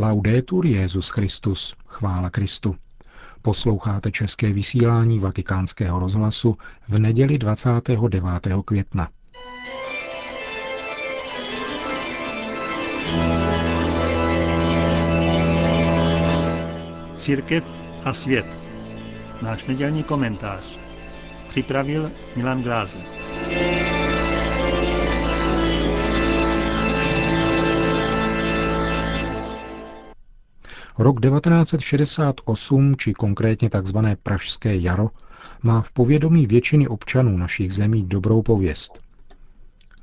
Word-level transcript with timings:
Laudetur 0.00 0.66
Jezus 0.66 1.08
Christus, 1.08 1.74
chvála 1.86 2.30
Kristu. 2.30 2.76
Posloucháte 3.42 4.10
české 4.10 4.52
vysílání 4.52 5.18
Vatikánského 5.18 5.98
rozhlasu 5.98 6.54
v 6.88 6.98
neděli 6.98 7.38
29. 7.38 8.24
května. 8.64 9.08
Církev 17.16 17.82
a 18.04 18.12
svět. 18.12 18.46
Náš 19.42 19.64
nedělní 19.64 20.02
komentář. 20.02 20.78
Připravil 21.48 22.10
Milan 22.36 22.62
Glázer. 22.62 23.27
Rok 30.98 31.20
1968, 31.20 32.96
či 32.96 33.12
konkrétně 33.12 33.70
tzv. 33.70 33.98
Pražské 34.22 34.76
jaro, 34.76 35.10
má 35.62 35.82
v 35.82 35.92
povědomí 35.92 36.46
většiny 36.46 36.88
občanů 36.88 37.36
našich 37.36 37.72
zemí 37.72 38.02
dobrou 38.02 38.42
pověst. 38.42 39.00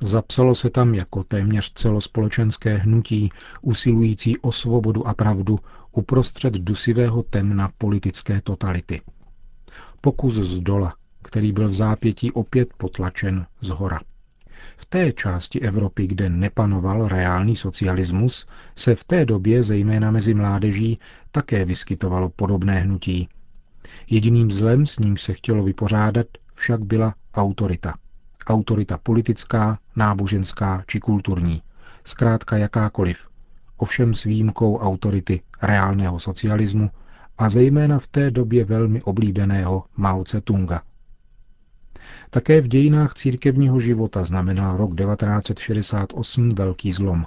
Zapsalo 0.01 0.55
se 0.55 0.69
tam 0.69 0.93
jako 0.93 1.23
téměř 1.23 1.73
celospolečenské 1.73 2.77
hnutí 2.77 3.29
usilující 3.61 4.37
o 4.37 4.51
svobodu 4.51 5.07
a 5.07 5.13
pravdu 5.13 5.59
uprostřed 5.91 6.53
dusivého 6.53 7.23
temna 7.23 7.71
politické 7.77 8.41
totality. 8.41 9.01
Pokus 10.01 10.33
z 10.33 10.59
dola, 10.59 10.93
který 11.23 11.51
byl 11.51 11.67
v 11.69 11.73
zápětí 11.73 12.31
opět 12.31 12.69
potlačen 12.77 13.45
z 13.61 13.69
hora. 13.69 13.99
V 14.77 14.85
té 14.85 15.13
části 15.13 15.59
Evropy, 15.59 16.07
kde 16.07 16.29
nepanoval 16.29 17.07
reálný 17.07 17.55
socialismus, 17.55 18.47
se 18.75 18.95
v 18.95 19.03
té 19.03 19.25
době, 19.25 19.63
zejména 19.63 20.11
mezi 20.11 20.33
mládeží, 20.33 20.99
také 21.31 21.65
vyskytovalo 21.65 22.29
podobné 22.29 22.79
hnutí. 22.79 23.29
Jediným 24.09 24.51
zlem, 24.51 24.85
s 24.85 24.99
ním 24.99 25.17
se 25.17 25.33
chtělo 25.33 25.63
vypořádat, 25.63 26.27
však 26.53 26.85
byla 26.85 27.15
autorita. 27.33 27.93
Autorita 28.47 28.97
politická, 28.97 29.79
náboženská 29.95 30.83
či 30.87 30.99
kulturní. 30.99 31.61
Zkrátka 32.03 32.57
jakákoliv. 32.57 33.27
Ovšem 33.77 34.13
s 34.13 34.23
výjimkou 34.23 34.77
autority 34.77 35.41
reálného 35.61 36.19
socialismu 36.19 36.89
a 37.37 37.49
zejména 37.49 37.99
v 37.99 38.07
té 38.07 38.31
době 38.31 38.65
velmi 38.65 39.01
oblíbeného 39.01 39.83
Mao 39.97 40.23
Tse-tunga– 40.23 40.81
také 42.35 42.61
v 42.61 42.67
dějinách 42.67 43.13
církevního 43.13 43.79
života 43.79 44.23
znamenal 44.23 44.77
rok 44.77 44.95
1968 44.95 46.49
velký 46.49 46.91
zlom. 46.91 47.25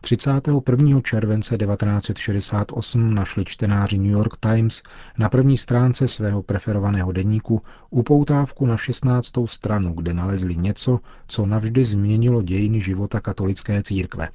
31. 0.00 1.00
července 1.00 1.58
1968 1.58 3.14
našli 3.14 3.44
čtenáři 3.44 3.98
New 3.98 4.10
York 4.10 4.36
Times 4.40 4.82
na 5.18 5.28
první 5.28 5.58
stránce 5.58 6.08
svého 6.08 6.42
preferovaného 6.42 7.12
deníku 7.12 7.62
upoutávku 7.90 8.66
na 8.66 8.76
16. 8.76 9.32
stranu, 9.46 9.92
kde 9.92 10.14
nalezli 10.14 10.56
něco, 10.56 11.00
co 11.28 11.46
navždy 11.46 11.84
změnilo 11.84 12.42
dějiny 12.42 12.80
života 12.80 13.20
katolické 13.20 13.82
církve. 13.82 14.28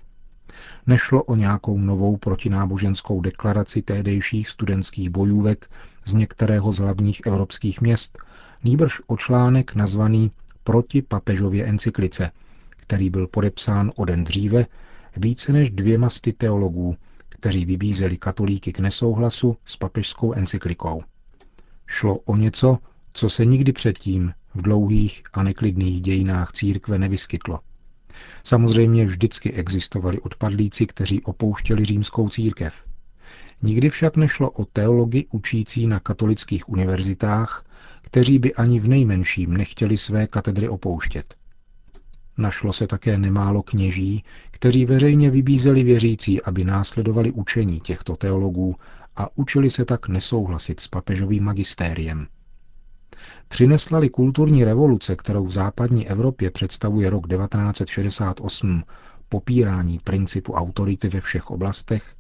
Nešlo 0.88 1.24
o 1.24 1.36
nějakou 1.36 1.78
novou 1.78 2.18
protináboženskou 2.18 3.22
deklaraci 3.22 3.82
tehdejších 3.82 4.50
studentských 4.50 5.10
bojůvek 5.10 5.70
z 6.06 6.14
některého 6.14 6.72
z 6.72 6.78
hlavních 6.78 7.22
evropských 7.26 7.82
měst, 7.82 8.18
nýbrž 8.64 9.02
o 9.08 9.18
článek 9.18 9.76
nazvaný 9.76 10.32
Proti 10.64 11.02
papežově 11.02 11.66
encyklice, 11.66 12.32
který 12.70 13.10
byl 13.10 13.28
podepsán 13.28 13.92
o 13.96 14.06
den 14.06 14.24
dříve 14.24 14.66
více 15.18 15.54
než 15.54 15.72
dvěma 15.72 16.10
sty 16.10 16.34
teologů, 16.34 16.96
kteří 17.30 17.66
vybízeli 17.66 18.18
katolíky 18.18 18.74
k 18.74 18.80
nesouhlasu 18.80 19.58
s 19.66 19.78
papežskou 19.78 20.34
encyklikou. 20.34 21.04
Šlo 21.88 22.18
o 22.18 22.36
něco, 22.36 22.78
co 23.14 23.30
se 23.30 23.46
nikdy 23.46 23.74
předtím 23.74 24.34
v 24.54 24.62
dlouhých 24.62 25.24
a 25.34 25.44
neklidných 25.44 26.02
dějinách 26.02 26.52
církve 26.52 27.00
nevyskytlo. 27.00 27.60
Samozřejmě 28.44 29.06
vždycky 29.06 29.54
existovali 29.54 30.20
odpadlíci, 30.20 30.86
kteří 30.88 31.22
opouštěli 31.22 31.86
římskou 31.86 32.30
církev. 32.30 32.74
Nikdy 33.62 33.90
však 33.90 34.18
nešlo 34.18 34.52
o 34.52 34.66
teology 34.66 35.26
učící 35.32 35.88
na 35.88 36.00
katolických 36.00 36.70
univerzitách 36.70 37.66
kteří 38.14 38.40
by 38.40 38.54
ani 38.54 38.80
v 38.80 38.88
nejmenším 38.88 39.58
nechtěli 39.58 39.98
své 39.98 40.28
katedry 40.28 40.70
opouštět. 40.70 41.36
Našlo 42.38 42.74
se 42.74 42.88
také 42.88 43.18
nemálo 43.18 43.64
kněží, 43.64 44.24
kteří 44.52 44.86
veřejně 44.86 45.30
vybízeli 45.30 45.84
věřící, 45.84 46.42
aby 46.42 46.64
následovali 46.64 47.32
učení 47.32 47.80
těchto 47.80 48.16
teologů 48.16 48.76
a 49.16 49.38
učili 49.38 49.70
se 49.70 49.86
tak 49.86 50.08
nesouhlasit 50.08 50.80
s 50.80 50.88
papežovým 50.88 51.44
magistériem. 51.44 52.28
Přinesla-li 53.48 54.10
kulturní 54.10 54.64
revoluce, 54.64 55.16
kterou 55.16 55.46
v 55.46 55.52
západní 55.52 56.10
Evropě 56.10 56.52
představuje 56.52 57.10
rok 57.10 57.28
1968, 57.28 58.84
popírání 59.30 60.00
principu 60.04 60.54
autority 60.54 61.08
ve 61.08 61.22
všech 61.22 61.52
oblastech, 61.52 62.16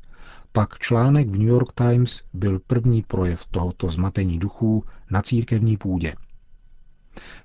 pak 0.55 0.79
článek 0.79 1.29
v 1.29 1.37
New 1.37 1.47
York 1.47 1.73
Times 1.73 2.21
byl 2.33 2.59
první 2.67 3.01
projev 3.01 3.45
tohoto 3.51 3.89
zmatení 3.89 4.39
duchů 4.39 4.83
na 5.11 5.21
církevní 5.21 5.77
půdě. 5.77 6.15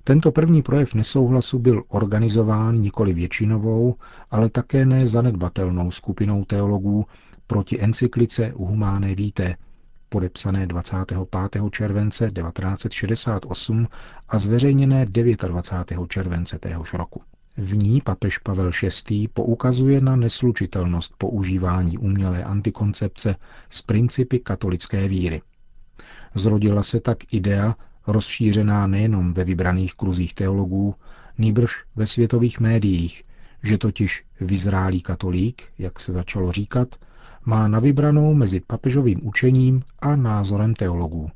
Tento 0.03 0.31
první 0.31 0.61
projev 0.61 0.93
nesouhlasu 0.93 1.59
byl 1.59 1.83
organizován 1.87 2.75
nikoli 2.81 3.13
většinovou, 3.13 3.95
ale 4.31 4.49
také 4.49 4.85
ne 4.85 5.07
zanedbatelnou 5.07 5.91
skupinou 5.91 6.45
teologů 6.45 7.05
proti 7.47 7.81
encyklice 7.81 8.53
Humáné 8.55 9.15
víte, 9.15 9.55
podepsané 10.09 10.67
25. 10.67 11.19
července 11.71 12.31
1968 12.31 13.87
a 14.29 14.37
zveřejněné 14.37 15.05
29. 15.05 16.07
července 16.07 16.59
téhož 16.59 16.93
roku. 16.93 17.21
V 17.61 17.75
ní 17.75 18.01
papež 18.01 18.37
Pavel 18.37 18.71
VI. 19.09 19.27
poukazuje 19.27 20.01
na 20.01 20.15
neslučitelnost 20.15 21.13
používání 21.17 21.97
umělé 21.97 22.43
antikoncepce 22.43 23.35
s 23.69 23.81
principy 23.81 24.39
katolické 24.39 25.07
víry. 25.07 25.41
Zrodila 26.35 26.83
se 26.83 26.99
tak 26.99 27.33
idea, 27.33 27.75
rozšířená 28.07 28.87
nejenom 28.87 29.33
ve 29.33 29.43
vybraných 29.43 29.93
kruzích 29.93 30.33
teologů, 30.33 30.95
nýbrž 31.37 31.83
ve 31.95 32.07
světových 32.07 32.59
médiích, 32.59 33.23
že 33.63 33.77
totiž 33.77 34.23
vyzrálý 34.41 35.01
katolík, 35.01 35.63
jak 35.77 35.99
se 35.99 36.11
začalo 36.11 36.51
říkat, 36.51 36.95
má 37.45 37.67
na 37.67 37.79
vybranou 37.79 38.33
mezi 38.33 38.59
papežovým 38.59 39.27
učením 39.27 39.83
a 39.99 40.15
názorem 40.15 40.73
teologů. 40.73 41.31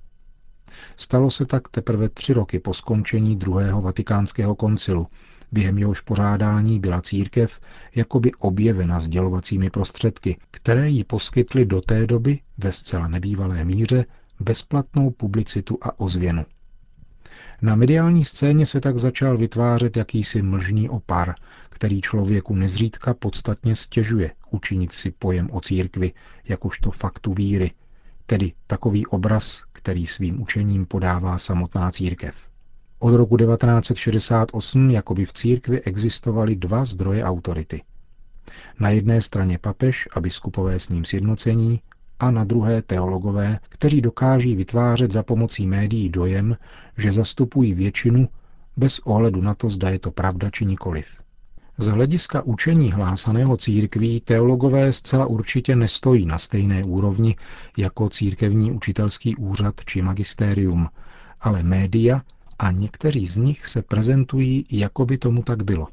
Stalo 0.97 1.31
se 1.31 1.45
tak 1.45 1.67
teprve 1.67 2.09
tři 2.09 2.33
roky 2.33 2.59
po 2.59 2.73
skončení 2.73 3.35
druhého 3.35 3.81
vatikánského 3.81 4.55
koncilu, 4.55 5.07
během 5.53 5.77
jehož 5.77 6.01
pořádání 6.01 6.79
byla 6.79 7.01
církev 7.01 7.59
jakoby 7.95 8.31
objevena 8.39 8.99
sdělovacími 8.99 9.69
prostředky, 9.69 10.37
které 10.51 10.89
jí 10.89 11.03
poskytly 11.03 11.65
do 11.65 11.81
té 11.81 12.07
doby 12.07 12.39
ve 12.57 12.71
zcela 12.71 13.07
nebývalé 13.07 13.65
míře 13.65 14.05
bezplatnou 14.39 15.09
publicitu 15.09 15.77
a 15.81 15.99
ozvěnu. 15.99 16.45
Na 17.61 17.75
mediální 17.75 18.25
scéně 18.25 18.65
se 18.65 18.81
tak 18.81 18.97
začal 18.97 19.37
vytvářet 19.37 19.97
jakýsi 19.97 20.41
mlžný 20.41 20.89
opar, 20.89 21.35
který 21.69 22.01
člověku 22.01 22.55
nezřídka 22.55 23.13
podstatně 23.13 23.75
stěžuje 23.75 24.31
učinit 24.51 24.91
si 24.91 25.11
pojem 25.11 25.49
o 25.51 25.61
církvi 25.61 26.11
jakožto 26.47 26.91
faktu 26.91 27.33
víry, 27.33 27.71
tedy 28.25 28.53
takový 28.67 29.05
obraz, 29.05 29.63
který 29.71 30.07
svým 30.07 30.41
učením 30.41 30.85
podává 30.85 31.37
samotná 31.37 31.91
církev. 31.91 32.52
Od 33.03 33.15
roku 33.15 33.37
1968 33.37 34.91
jakoby 34.91 35.25
v 35.25 35.33
církvi 35.33 35.81
existovaly 35.81 36.55
dva 36.55 36.85
zdroje 36.85 37.23
autority. 37.23 37.81
Na 38.79 38.89
jedné 38.89 39.21
straně 39.21 39.57
papež 39.57 40.07
a 40.15 40.19
biskupové 40.19 40.79
s 40.79 40.89
ním 40.89 41.05
sjednocení 41.05 41.81
a 42.19 42.31
na 42.31 42.43
druhé 42.43 42.81
teologové, 42.81 43.59
kteří 43.69 44.01
dokáží 44.01 44.55
vytvářet 44.55 45.11
za 45.11 45.23
pomocí 45.23 45.67
médií 45.67 46.09
dojem, 46.09 46.57
že 46.97 47.11
zastupují 47.11 47.73
většinu 47.73 48.29
bez 48.77 48.99
ohledu 48.99 49.41
na 49.41 49.55
to, 49.55 49.69
zda 49.69 49.89
je 49.89 49.99
to 49.99 50.11
pravda 50.11 50.49
či 50.49 50.65
nikoliv. 50.65 51.05
Z 51.77 51.87
hlediska 51.87 52.41
učení 52.41 52.91
hlásaného 52.91 53.57
církví 53.57 54.21
teologové 54.21 54.93
zcela 54.93 55.25
určitě 55.25 55.75
nestojí 55.75 56.25
na 56.25 56.37
stejné 56.37 56.83
úrovni 56.83 57.35
jako 57.77 58.09
církevní 58.09 58.71
učitelský 58.71 59.35
úřad 59.35 59.75
či 59.85 60.01
magistérium, 60.01 60.89
ale 61.41 61.63
média 61.63 62.21
a 62.63 62.71
někteří 62.71 63.27
z 63.27 63.37
nich 63.37 63.67
se 63.67 63.81
prezentují, 63.81 64.65
jako 64.71 65.05
by 65.05 65.17
tomu 65.17 65.43
tak 65.43 65.63
bylo. 65.63 65.87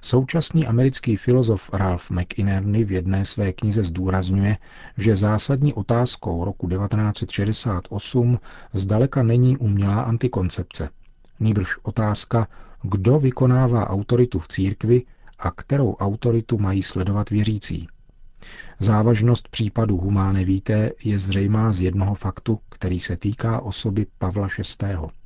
Současný 0.00 0.66
americký 0.66 1.16
filozof 1.16 1.70
Ralph 1.72 2.10
McInerney 2.10 2.84
v 2.84 2.92
jedné 2.92 3.24
své 3.24 3.52
knize 3.52 3.84
zdůrazňuje, 3.84 4.58
že 4.98 5.16
zásadní 5.16 5.74
otázkou 5.74 6.44
roku 6.44 6.68
1968 6.68 8.38
zdaleka 8.72 9.22
není 9.22 9.56
umělá 9.56 10.02
antikoncepce, 10.02 10.88
nýbrž 11.40 11.78
otázka, 11.82 12.48
kdo 12.82 13.18
vykonává 13.18 13.90
autoritu 13.90 14.38
v 14.38 14.48
církvi 14.48 15.02
a 15.38 15.50
kterou 15.50 15.94
autoritu 15.94 16.58
mají 16.58 16.82
sledovat 16.82 17.30
věřící. 17.30 17.88
Závažnost 18.78 19.48
případu 19.48 19.96
Humáne 19.96 20.44
Víté 20.44 20.90
je 21.04 21.18
zřejmá 21.18 21.72
z 21.72 21.80
jednoho 21.80 22.14
faktu, 22.14 22.58
který 22.68 23.00
se 23.00 23.16
týká 23.16 23.60
osoby 23.60 24.06
Pavla 24.18 24.48
VI. 24.82 25.21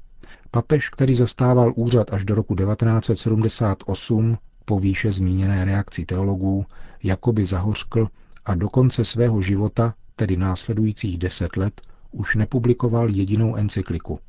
Papež, 0.56 0.90
který 0.90 1.14
zastával 1.14 1.72
úřad 1.76 2.12
až 2.12 2.24
do 2.24 2.34
roku 2.34 2.54
1978, 2.54 4.38
po 4.64 4.78
výše 4.80 5.12
zmíněné 5.12 5.64
reakci 5.64 6.04
teologů, 6.04 6.64
jakoby 7.02 7.44
zahořkl 7.44 8.08
a 8.44 8.54
do 8.54 8.68
konce 8.68 9.04
svého 9.04 9.42
života, 9.42 9.94
tedy 10.14 10.36
následujících 10.36 11.18
deset 11.18 11.56
let, 11.56 11.80
už 12.10 12.36
nepublikoval 12.36 13.10
jedinou 13.10 13.56
encykliku. 13.56 14.20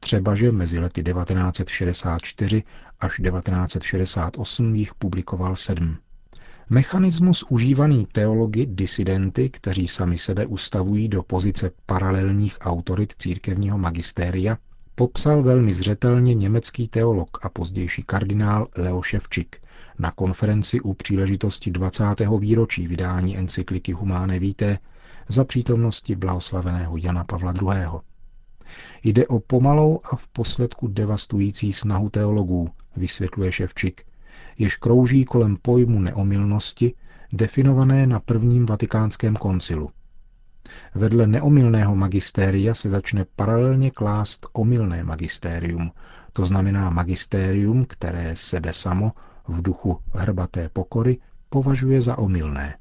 Třebaže 0.00 0.52
mezi 0.52 0.78
lety 0.78 1.02
1964 1.02 2.62
až 3.00 3.16
1968 3.16 4.74
jich 4.74 4.94
publikoval 4.94 5.56
sedm. 5.56 5.96
Mechanismus 6.70 7.44
užívaný 7.48 8.06
teology 8.12 8.66
disidenty, 8.66 9.50
kteří 9.50 9.88
sami 9.88 10.18
sebe 10.18 10.46
ustavují 10.46 11.08
do 11.08 11.22
pozice 11.22 11.70
paralelních 11.86 12.58
autorit 12.60 13.12
církevního 13.18 13.78
magistéria, 13.78 14.58
popsal 14.94 15.42
velmi 15.42 15.74
zřetelně 15.74 16.34
německý 16.34 16.88
teolog 16.88 17.38
a 17.42 17.48
pozdější 17.48 18.02
kardinál 18.02 18.68
Leo 18.76 19.02
Ševčik 19.02 19.56
na 19.98 20.10
konferenci 20.10 20.80
u 20.80 20.94
příležitosti 20.94 21.70
20. 21.70 22.04
výročí 22.38 22.86
vydání 22.86 23.38
encykliky 23.38 23.92
Humane 23.92 24.38
Vitae 24.38 24.78
za 25.28 25.44
přítomnosti 25.44 26.16
blahoslaveného 26.16 26.96
Jana 26.96 27.24
Pavla 27.24 27.52
II. 27.62 28.00
Jde 29.04 29.26
o 29.26 29.40
pomalou 29.40 30.00
a 30.04 30.16
v 30.16 30.26
posledku 30.28 30.88
devastující 30.88 31.72
snahu 31.72 32.10
teologů, 32.10 32.70
vysvětluje 32.96 33.52
Ševčik, 33.52 34.02
jež 34.58 34.76
krouží 34.76 35.24
kolem 35.24 35.56
pojmu 35.62 36.00
neomilnosti, 36.00 36.94
definované 37.32 38.06
na 38.06 38.20
prvním 38.20 38.66
vatikánském 38.66 39.36
koncilu. 39.36 39.90
Vedle 40.94 41.26
neomilného 41.26 41.96
magistéria 41.96 42.74
se 42.74 42.90
začne 42.90 43.24
paralelně 43.36 43.90
klást 43.90 44.46
omylné 44.52 45.04
magistérium, 45.04 45.90
to 46.32 46.46
znamená 46.46 46.90
magistérium, 46.90 47.84
které 47.84 48.36
sebe 48.36 48.72
samo 48.72 49.12
v 49.48 49.62
duchu 49.62 49.98
hrbaté 50.12 50.68
pokory 50.68 51.18
považuje 51.48 52.00
za 52.00 52.18
omylné. 52.18 52.76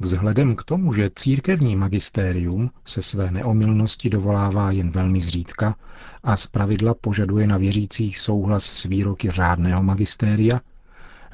Vzhledem 0.00 0.56
k 0.56 0.64
tomu, 0.64 0.92
že 0.92 1.10
církevní 1.16 1.76
magistérium 1.76 2.70
se 2.84 3.02
své 3.02 3.30
neomilnosti 3.30 4.10
dovolává 4.10 4.70
jen 4.70 4.90
velmi 4.90 5.20
zřídka 5.20 5.76
a 6.22 6.36
zpravidla 6.36 6.94
požaduje 6.94 7.46
na 7.46 7.56
věřících 7.56 8.18
souhlas 8.18 8.64
s 8.64 8.84
výroky 8.84 9.30
řádného 9.30 9.82
magistéria, 9.82 10.60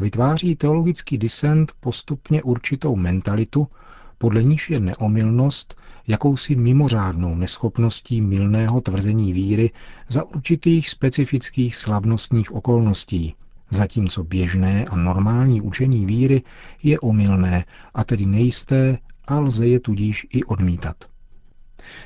vytváří 0.01 0.57
teologický 0.57 1.19
disent 1.19 1.73
postupně 1.81 2.43
určitou 2.43 2.97
mentalitu, 2.97 3.69
podle 4.19 4.43
níž 4.43 4.71
je 4.71 4.81
neomilnost 4.81 5.75
jakousi 6.07 6.57
mimořádnou 6.57 7.35
neschopností 7.35 8.21
milného 8.21 8.81
tvrzení 8.81 9.33
víry 9.33 9.71
za 10.09 10.25
určitých 10.25 10.91
specifických 10.91 11.77
slavnostních 11.77 12.53
okolností, 12.53 13.35
zatímco 13.71 14.25
běžné 14.25 14.85
a 14.85 14.97
normální 14.97 15.61
učení 15.61 16.07
víry 16.07 16.43
je 16.83 17.01
omylné 17.01 17.65
a 17.95 18.05
tedy 18.05 18.27
nejisté 18.27 18.99
a 19.27 19.41
lze 19.41 19.67
je 19.67 19.81
tudíž 19.81 20.27
i 20.31 20.45
odmítat. 20.45 20.97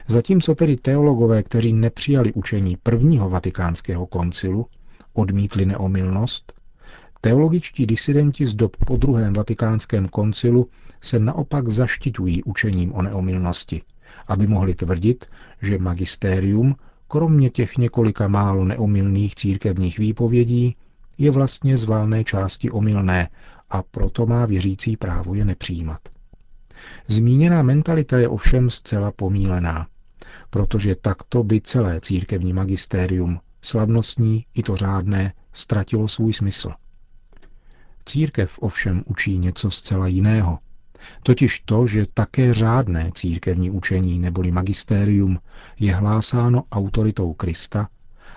Zatímco 0.09 0.55
tedy 0.55 0.77
teologové, 0.77 1.43
kteří 1.43 1.73
nepřijali 1.73 2.33
učení 2.33 2.77
prvního 2.83 3.31
vatikánského 3.31 4.07
koncilu, 4.07 4.67
odmítli 5.13 5.67
neomylnost, 5.67 6.60
teologičtí 7.21 7.87
disidenti 7.87 8.47
z 8.47 8.55
dob 8.55 8.77
po 8.77 8.97
druhém 8.97 9.33
vatikánském 9.33 10.09
koncilu 10.09 10.69
se 11.01 11.19
naopak 11.19 11.69
zaštiťují 11.69 12.43
učením 12.43 12.93
o 12.93 13.03
neomylnosti, 13.03 13.83
aby 14.27 14.47
mohli 14.47 14.75
tvrdit, 14.75 15.27
že 15.63 15.79
magistérium, 15.79 16.77
kromě 17.09 17.51
těch 17.51 17.77
několika 17.77 18.29
málo 18.29 18.65
neomylných 18.65 19.35
církevních 19.35 19.99
výpovědí, 19.99 20.77
je 21.19 21.31
vlastně 21.31 21.77
z 21.77 21.85
valné 21.85 22.25
části 22.25 22.71
omylné 22.71 23.29
a 23.71 23.83
proto 23.83 24.27
má 24.27 24.47
věřící 24.47 24.97
právo 24.97 25.35
je 25.35 25.45
nepřijímat. 25.45 26.01
Zmíněná 27.07 27.63
mentalita 27.63 28.19
je 28.19 28.29
ovšem 28.29 28.71
zcela 28.71 29.13
pomílená, 29.13 29.87
protože 30.51 30.95
takto 30.95 31.45
by 31.45 31.61
celé 31.61 32.01
církevní 32.01 32.53
magistérium, 32.53 33.41
slavnostní 33.63 34.47
i 34.55 34.63
to 34.63 34.77
řádné, 34.77 35.33
ztratilo 35.53 36.09
svůj 36.09 36.33
smysl. 36.33 36.71
Církev 38.11 38.59
ovšem 38.59 39.03
učí 39.07 39.39
něco 39.39 39.71
zcela 39.71 40.07
jiného, 40.07 40.59
totiž 41.23 41.61
to, 41.61 41.87
že 41.87 42.07
také 42.15 42.55
řádné 42.55 43.11
církevní 43.15 43.71
učení 43.71 44.19
neboli 44.19 44.51
magistérium 44.51 45.39
je 45.79 45.95
hlásáno 45.95 46.65
autoritou 46.73 47.33
Krista 47.33 47.89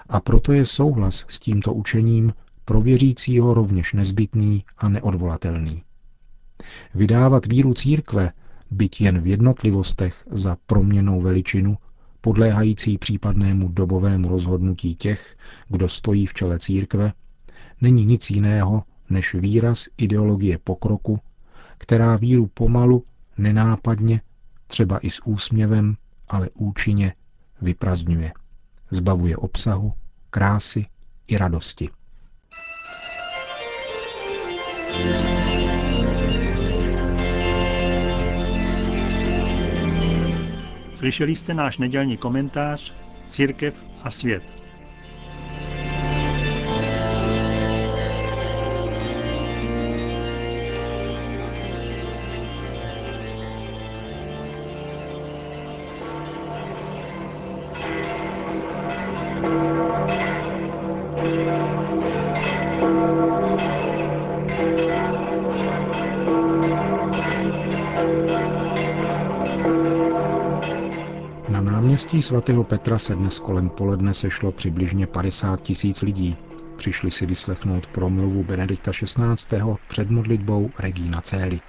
a 0.10 0.20
proto 0.20 0.54
je 0.54 0.66
souhlas 0.66 1.26
s 1.28 1.40
tímto 1.40 1.74
učením 1.74 2.34
pro 2.66 2.82
věřícího 2.82 3.54
rovněž 3.54 3.94
nezbytný 3.94 4.66
a 4.78 4.90
neodvolatelný. 4.90 5.84
Vydávat 6.94 7.46
víru 7.46 7.74
církve, 7.74 8.32
byť 8.72 9.02
jen 9.02 9.22
v 9.22 9.28
jednotlivostech 9.28 10.24
za 10.32 10.58
proměnou 10.66 11.22
veličinu, 11.22 11.78
podléhající 12.22 12.98
případnému 12.98 13.68
dobovému 13.68 14.30
rozhodnutí 14.30 14.96
těch, 14.96 15.38
kdo 15.68 15.90
stojí 15.90 16.26
v 16.26 16.34
čele 16.34 16.60
církve, 16.60 17.14
není 17.82 18.06
nic 18.06 18.30
jiného 18.30 18.84
než 19.14 19.34
výraz 19.34 19.88
ideologie 19.98 20.58
pokroku, 20.58 21.20
která 21.78 22.16
víru 22.16 22.48
pomalu, 22.48 23.04
nenápadně, 23.38 24.22
třeba 24.68 25.00
i 25.00 25.10
s 25.10 25.22
úsměvem, 25.26 25.96
ale 26.30 26.50
účinně 26.56 27.14
vyprazňuje. 27.62 28.34
Zbavuje 28.92 29.38
obsahu, 29.38 29.94
krásy 30.30 30.86
i 31.28 31.38
radosti. 31.38 31.90
Slyšeli 40.96 41.36
jste 41.36 41.54
náš 41.54 41.78
nedělní 41.78 42.18
komentář 42.18 42.94
Církev 43.28 43.84
a 44.04 44.12
svět. 44.12 44.63
Náměstí 71.94 72.22
svatého 72.22 72.64
Petra 72.64 73.00
se 73.00 73.16
dnes 73.16 73.40
kolem 73.40 73.70
poledne 73.70 74.14
sešlo 74.14 74.52
přibližně 74.52 75.08
50 75.08 75.62
tisíc 75.62 76.02
lidí. 76.02 76.38
Přišli 76.76 77.12
si 77.12 77.26
vyslechnout 77.26 77.88
promluvu 77.88 78.44
Benedikta 78.44 78.92
XVI. 78.92 79.58
před 79.88 80.10
modlitbou 80.10 80.70
Regina 80.80 81.22
Céli. 81.22 81.60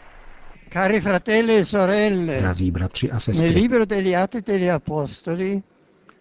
Cari 0.73 1.01
fratelli 1.01 1.57
e 1.57 1.65
sorelle, 1.65 2.39
Drazí 2.39 2.71
bratři 2.71 3.11
a 3.11 3.13
nel 3.13 3.21
sestry, 3.21 3.49
libro 3.49 3.85
degli 3.85 4.15
Atti 4.15 4.41
degli 4.41 4.69
Apostoli 4.69 5.63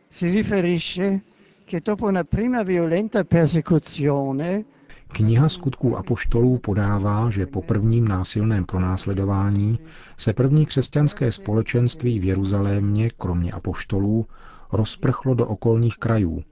si 0.10 0.30
riferisce 0.30 1.22
che 1.66 1.80
dopo 1.80 2.08
una 2.08 2.24
prima 2.24 2.64
violenta 2.64 3.24
persecuzione 3.24 4.66
kniha 5.14 5.50
skutků 5.50 5.98
apoštolů 5.98 6.58
podává, 6.58 7.30
že 7.30 7.46
po 7.46 7.62
prvním 7.62 8.08
násilném 8.08 8.66
pronásledování 8.66 9.80
se 10.18 10.34
první 10.34 10.66
křesťanské 10.66 11.32
společenství 11.32 12.20
v 12.20 12.24
Jeruzalémě, 12.24 13.10
kromě 13.10 13.52
apoštolů, 13.52 14.28
rozprchlo 14.72 15.34
do 15.34 15.48
okolních 15.48 15.98
krajů 15.98 16.44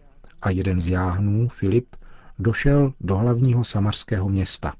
a 0.41 0.49
jeden 0.49 0.79
z 0.79 0.87
jáhnů, 0.87 1.47
Filip, 1.49 1.95
došel 2.39 2.93
do 2.99 3.17
hlavního 3.17 3.63
samarského 3.63 4.29
města. 4.29 4.73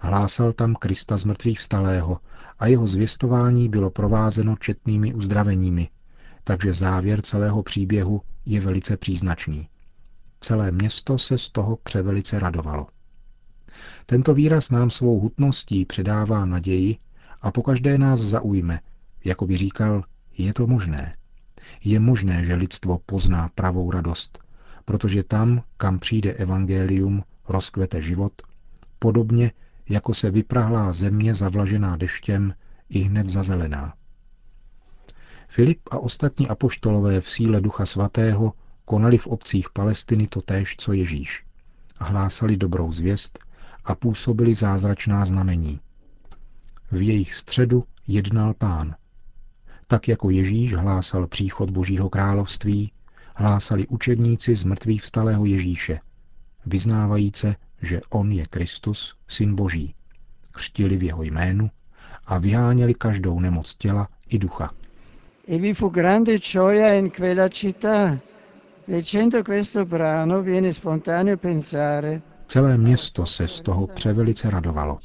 Hlásal 0.00 0.52
tam 0.52 0.74
Krista 0.74 1.16
z 1.16 1.24
mrtvých 1.24 1.58
vstalého 1.58 2.18
a 2.58 2.66
jeho 2.66 2.86
zvěstování 2.86 3.68
bylo 3.68 3.90
provázeno 3.90 4.56
četnými 4.56 5.14
uzdraveními, 5.14 5.88
takže 6.44 6.72
závěr 6.72 7.22
celého 7.22 7.62
příběhu 7.62 8.20
je 8.46 8.60
velice 8.60 8.96
příznačný. 8.96 9.68
Celé 10.42 10.70
město 10.70 11.18
se 11.18 11.38
z 11.38 11.50
toho 11.50 11.76
převelice 11.76 12.38
radovalo. 12.38 12.86
Tento 14.06 14.34
výraz 14.34 14.70
nám 14.70 14.90
svou 14.90 15.20
hutností 15.20 15.84
předává 15.84 16.44
naději 16.44 16.96
a 17.40 17.50
pokaždé 17.50 17.98
nás 17.98 18.20
zaujme, 18.20 18.80
jako 19.24 19.46
by 19.46 19.56
říkal, 19.56 20.04
je 20.38 20.54
to 20.54 20.66
možné. 20.66 21.16
Je 21.84 22.00
možné, 22.00 22.44
že 22.44 22.54
lidstvo 22.54 22.98
pozná 23.06 23.48
pravou 23.54 23.90
radost, 23.90 24.38
protože 24.84 25.22
tam, 25.22 25.62
kam 25.76 25.98
přijde 25.98 26.32
evangelium, 26.32 27.22
rozkvete 27.48 28.02
život, 28.02 28.32
podobně 28.98 29.52
jako 29.88 30.14
se 30.14 30.30
vyprahlá 30.30 30.92
země 30.92 31.34
zavlažená 31.34 31.96
deštěm, 31.96 32.54
i 32.88 32.98
hned 32.98 33.28
zazelená. 33.28 33.94
Filip 35.48 35.80
a 35.90 35.98
ostatní 35.98 36.48
apoštolové 36.48 37.20
v 37.20 37.30
síle 37.30 37.60
Ducha 37.60 37.86
Svatého 37.86 38.52
konali 38.92 39.18
v 39.18 39.26
obcích 39.26 39.70
Palestiny 39.70 40.26
to 40.26 40.40
též, 40.40 40.76
co 40.76 40.92
Ježíš. 40.92 41.44
Hlásali 41.98 42.56
dobrou 42.56 42.92
zvěst 42.92 43.38
a 43.84 43.94
působili 43.94 44.54
zázračná 44.54 45.24
znamení. 45.24 45.80
V 46.90 47.02
jejich 47.02 47.34
středu 47.34 47.84
jednal 48.06 48.54
pán. 48.54 48.94
Tak 49.86 50.08
jako 50.08 50.30
Ježíš 50.30 50.74
hlásal 50.74 51.26
příchod 51.26 51.70
Božího 51.70 52.08
království, 52.10 52.92
hlásali 53.34 53.86
učedníci 53.86 54.56
z 54.56 54.64
mrtvých 54.64 55.02
vstalého 55.02 55.44
Ježíše, 55.44 56.00
vyznávajíce, 56.66 57.56
že 57.82 58.00
on 58.10 58.32
je 58.32 58.46
Kristus, 58.46 59.16
syn 59.28 59.54
Boží. 59.54 59.94
Křtili 60.50 60.96
v 60.96 61.02
jeho 61.02 61.22
jménu 61.22 61.70
a 62.26 62.38
vyháněli 62.38 62.94
každou 62.94 63.40
nemoc 63.40 63.74
těla 63.74 64.08
i 64.28 64.38
ducha. 64.38 64.70
E 65.48 65.58
vi 65.58 65.74
fu 65.74 65.88
grande 65.88 66.38
gioia 66.38 66.94
in 66.94 67.10
quella 67.10 67.48
città. 67.48 68.31
Leggendo 68.86 69.42
questo 69.42 69.86
brano 69.86 70.42
viene 70.42 70.72
spontaneo 70.72 71.36
pensare 71.36 72.22
Celé 72.46 72.78
město 72.78 73.26
se 73.26 73.48
z 73.48 73.60
toho 73.60 73.86
převelice 73.86 74.50
radovalo. 74.50 74.98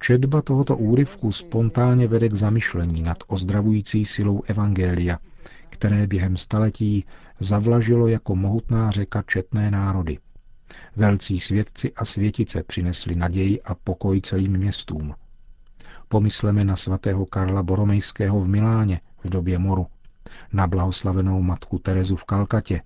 Četba 0.00 0.42
tohoto 0.42 0.76
úryvku 0.76 1.32
spontánně 1.32 2.08
vede 2.08 2.28
k 2.28 2.34
zamyšlení 2.34 3.02
nad 3.02 3.18
ozdravující 3.26 4.04
silou 4.04 4.42
Evangelia, 4.46 5.18
které 5.70 6.06
během 6.06 6.36
staletí 6.36 7.04
zavlažilo 7.40 8.08
jako 8.08 8.36
mohutná 8.36 8.90
řeka 8.90 9.22
četné 9.22 9.70
národy. 9.70 10.18
Velcí 10.96 11.40
svědci 11.40 11.92
a 11.92 12.04
světice 12.04 12.62
přinesli 12.62 13.14
naději 13.14 13.62
a 13.62 13.74
pokoj 13.74 14.20
celým 14.20 14.52
městům. 14.52 15.14
Pomysleme 16.08 16.64
na 16.64 16.76
svatého 16.76 17.26
Karla 17.26 17.62
Boromejského 17.62 18.40
v 18.40 18.48
Miláně 18.48 19.00
v 19.24 19.30
době 19.30 19.58
moru, 19.58 19.86
na 20.52 20.66
blahoslavenou 20.66 21.42
matku 21.42 21.78
Terezu 21.78 22.16
v 22.16 22.24
Kalkatě 22.24 22.82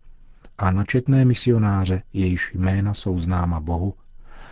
a 0.59 0.71
na 0.71 0.85
četné 0.85 1.25
misionáře, 1.25 2.03
jejíž 2.13 2.53
jména 2.55 2.95
jsou 2.95 3.19
známa 3.19 3.61
Bohu, 3.61 3.95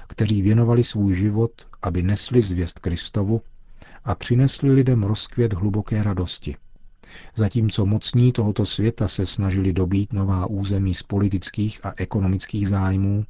kteří 0.09 0.43
věnovali 0.43 0.85
svůj 0.85 1.15
život, 1.15 1.51
aby 1.83 2.03
nesli 2.03 2.43
zvěst 2.43 2.79
Kristovu 2.79 3.43
a 4.05 4.15
přinesli 4.15 4.73
lidem 4.73 5.03
rozkvět 5.03 5.53
hluboké 5.53 6.03
radosti. 6.03 6.57
Zatímco 7.35 7.87
mocní 7.87 8.33
tohoto 8.33 8.67
světa 8.67 9.09
se 9.09 9.27
snažili 9.27 9.73
dobít 9.73 10.13
nová 10.13 10.47
území 10.47 10.95
z 10.95 11.03
politických 11.03 11.87
a 11.87 11.93
ekonomických 11.97 12.69
zájmů, 12.69 13.25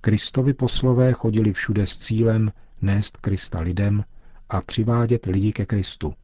Kristovi 0.00 0.54
poslové 0.54 1.12
chodili 1.12 1.52
všude 1.52 1.86
s 1.86 1.98
cílem 1.98 2.52
nést 2.82 3.16
Krista 3.16 3.60
lidem 3.60 4.04
a 4.48 4.60
přivádět 4.60 5.26
lidi 5.26 5.52
ke 5.52 5.66
Kristu, 5.66 6.14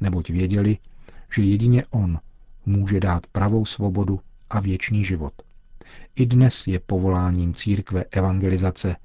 neboť 0.00 0.30
věděli, 0.30 0.78
že 1.34 1.42
jedině 1.42 1.84
On 1.90 2.18
může 2.66 3.00
dát 3.00 3.26
pravou 3.26 3.64
svobodu 3.64 4.20
a 4.50 4.60
věčný 4.60 5.04
život. 5.04 5.32
I 6.16 6.26
dnes 6.26 6.66
je 6.66 6.80
povoláním 6.80 7.54
církve 7.54 8.04
evangelizace, 8.10 8.96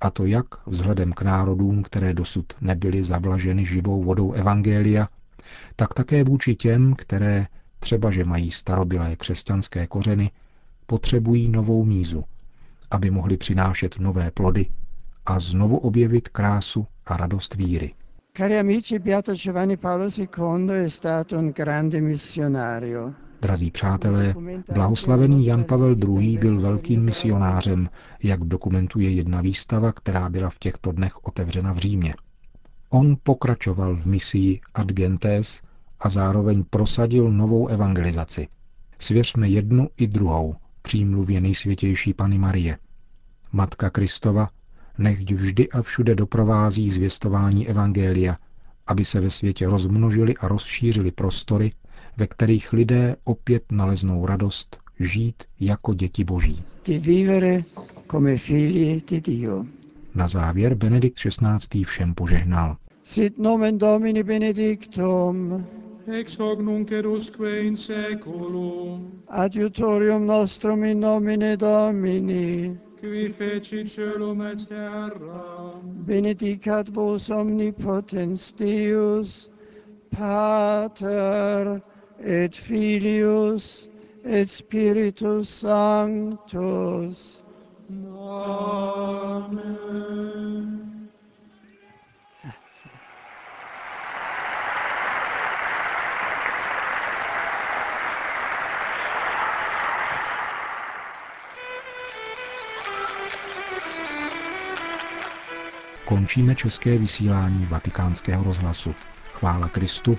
a 0.00 0.10
to 0.10 0.26
jak 0.26 0.66
vzhledem 0.66 1.12
k 1.12 1.22
národům, 1.22 1.82
které 1.82 2.14
dosud 2.14 2.52
nebyly 2.60 3.02
zavlaženy 3.02 3.66
živou 3.66 4.02
vodou 4.02 4.32
evangelia, 4.32 5.08
tak 5.76 5.94
také 5.94 6.24
vůči 6.24 6.54
těm, 6.54 6.94
které, 6.94 7.46
třeba 7.78 8.10
že 8.10 8.24
mají 8.24 8.50
starobilé 8.50 9.16
křesťanské 9.16 9.86
kořeny, 9.86 10.30
potřebují 10.86 11.48
novou 11.48 11.84
mízu, 11.84 12.24
aby 12.90 13.10
mohli 13.10 13.36
přinášet 13.36 13.98
nové 13.98 14.30
plody 14.30 14.66
a 15.26 15.38
znovu 15.38 15.78
objevit 15.78 16.28
krásu 16.28 16.86
a 17.06 17.16
radost 17.16 17.54
víry. 17.54 17.94
Cari 18.36 18.58
amici, 18.58 18.98
Beato 18.98 19.34
Giovanni 19.34 19.76
Paolo 19.76 20.06
II 20.18 20.84
è 20.84 20.88
stato 20.88 21.38
un 21.38 21.50
grande 21.50 22.00
missionario. 22.00 23.27
Drazí 23.42 23.70
přátelé, 23.70 24.34
blahoslavený 24.74 25.46
Jan 25.46 25.64
Pavel 25.64 25.96
II. 26.18 26.38
byl 26.38 26.60
velkým 26.60 27.02
misionářem, 27.02 27.88
jak 28.22 28.40
dokumentuje 28.44 29.10
jedna 29.10 29.40
výstava, 29.40 29.92
která 29.92 30.28
byla 30.28 30.50
v 30.50 30.58
těchto 30.58 30.92
dnech 30.92 31.24
otevřena 31.26 31.72
v 31.72 31.78
Římě. 31.78 32.14
On 32.90 33.16
pokračoval 33.22 33.96
v 33.96 34.06
misii 34.06 34.60
Ad 34.74 34.86
Gentes 34.86 35.62
a 36.00 36.08
zároveň 36.08 36.64
prosadil 36.70 37.30
novou 37.32 37.66
evangelizaci. 37.68 38.48
Svěřme 38.98 39.48
jednu 39.48 39.88
i 39.96 40.06
druhou 40.06 40.54
přímluvě 40.82 41.40
nejsvětější 41.40 42.14
Pany 42.14 42.38
Marie. 42.38 42.78
Matka 43.52 43.90
Kristova, 43.90 44.48
nechť 44.98 45.32
vždy 45.32 45.68
a 45.70 45.82
všude 45.82 46.14
doprovází 46.14 46.90
zvěstování 46.90 47.68
Evangelia, 47.68 48.36
aby 48.86 49.04
se 49.04 49.20
ve 49.20 49.30
světě 49.30 49.66
rozmnožili 49.66 50.36
a 50.36 50.48
rozšířili 50.48 51.10
prostory, 51.10 51.72
ve 52.18 52.26
kterých 52.26 52.72
lidé 52.72 53.16
opět 53.24 53.62
naleznou 53.72 54.26
radost 54.26 54.78
žít 55.00 55.42
jako 55.60 55.94
děti 55.94 56.24
boží. 56.24 56.62
Na 60.14 60.28
závěr 60.28 60.74
Benedikt 60.74 61.18
XVI. 61.18 61.84
všem 61.84 62.14
požehnal. 62.14 62.76
Sit 63.04 63.38
nomen 63.38 63.78
Domini 63.78 64.22
benedictum, 64.22 65.66
ex 66.12 66.38
hoc 66.38 66.58
nunc 66.58 66.92
et 66.92 67.06
usque 67.06 67.60
in 67.60 67.76
seculum, 67.76 69.12
adiutorium 69.28 70.26
nostrum 70.26 70.84
in 70.84 71.00
nomine 71.00 71.56
Domini, 71.56 72.78
qui 73.00 73.28
feci 73.28 73.88
celum 73.88 74.42
et 74.42 74.68
terra, 74.68 75.80
benedicat 75.84 76.88
vos 76.88 77.30
omnipotens 77.30 78.52
Deus, 78.52 79.50
Pater 80.10 81.82
et 82.24 82.56
Filius 82.56 83.88
et 84.24 84.50
Spiritus 84.50 85.48
Sanctus. 85.48 87.44
Amen. 88.18 89.78
Končíme 106.04 106.54
české 106.54 106.98
vysílání 106.98 107.66
vatikánského 107.66 108.44
rozhlasu. 108.44 108.94
Chvála 109.32 109.68
Kristu, 109.68 110.18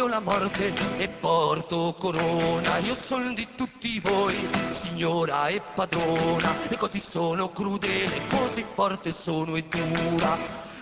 Io 0.00 0.08
la 0.08 0.20
morte 0.20 0.72
e 0.96 1.08
porto 1.08 1.94
corona, 1.98 2.78
io 2.78 2.94
sono 2.94 3.34
di 3.34 3.46
tutti 3.54 4.00
voi, 4.00 4.34
signora 4.70 5.48
e 5.48 5.60
padrona, 5.74 6.56
e 6.70 6.76
così 6.78 6.98
sono 6.98 7.52
crudele, 7.52 8.26
così 8.30 8.62
forte 8.62 9.12
sono 9.12 9.56
e 9.56 9.64
dura, 9.68 10.38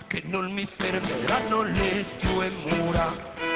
che 0.07 0.23
non 0.27 0.49
mi 0.53 0.65
fermeranno 0.65 1.63
le 1.63 2.05
tue 2.17 2.49
mura. 2.63 3.48